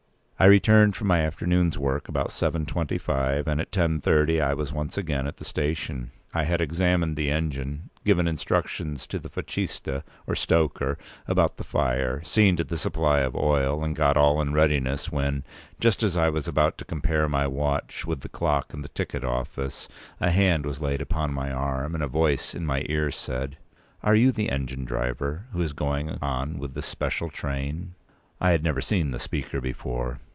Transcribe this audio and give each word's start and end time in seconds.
I 0.39 0.45
returned 0.47 0.95
from 0.95 1.05
my 1.05 1.21
afternoon's 1.23 1.77
work 1.77 2.09
about 2.09 2.29
7.25, 2.29 3.45
and 3.45 3.61
at 3.61 3.69
10.30 3.71 4.41
I 4.41 4.55
was 4.55 4.73
once 4.73 4.97
again 4.97 5.27
at 5.27 5.37
the 5.37 5.45
station. 5.45 6.09
I 6.33 6.45
had 6.45 6.61
examined 6.61 7.15
the 7.15 7.29
engine; 7.29 7.91
given 8.05 8.27
instructions 8.27 9.05
to 9.05 9.19
the 9.19 9.29
Fochista, 9.29 10.01
or 10.25 10.33
stoker, 10.33 10.97
about 11.27 11.57
the 11.57 11.63
fire; 11.63 12.23
seen 12.25 12.55
to 12.55 12.63
the 12.63 12.79
supply 12.79 13.19
of 13.19 13.35
oil; 13.35 13.83
and 13.83 13.95
got 13.95 14.17
all 14.17 14.41
in 14.41 14.51
readiness, 14.51 15.11
when, 15.11 15.43
just 15.79 16.01
as 16.01 16.17
I 16.17 16.29
was 16.31 16.47
about 16.47 16.79
to 16.79 16.85
compare 16.85 17.29
my 17.29 17.45
watch 17.45 18.07
with 18.07 18.21
the 18.21 18.27
clock 18.27 18.73
in 18.73 18.81
the 18.81 18.87
ticket 18.89 19.23
office, 19.23 19.87
a 20.19 20.31
hand 20.31 20.65
was 20.65 20.81
laid 20.81 21.01
upon 21.03 21.31
my 21.31 21.51
arm, 21.51 21.93
and 21.93 22.03
a 22.03 22.07
voice 22.07 22.55
in 22.55 22.65
my 22.65 22.83
ear 22.89 23.11
said: 23.11 23.59
"Are 24.01 24.15
you 24.15 24.31
the 24.31 24.49
engine 24.49 24.85
driver 24.85 25.45
who 25.51 25.61
is 25.61 25.73
going 25.73 26.17
on 26.19 26.57
with 26.57 26.73
this 26.73 26.87
special 26.87 27.29
train?" 27.29 27.93
I 28.43 28.49
had 28.49 28.63
never 28.63 28.81
seen 28.81 29.11
the 29.11 29.19
speaker 29.19 29.61
before. 29.61 30.19